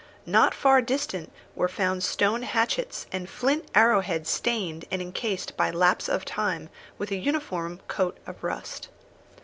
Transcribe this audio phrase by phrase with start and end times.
[0.25, 5.69] Not far distant were found stone hatchets and flint arrow heads stained and encased by
[5.69, 8.89] lapse of time with a uniform coat of rust.